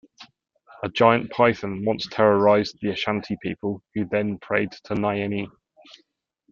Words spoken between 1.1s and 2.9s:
python once terrorised the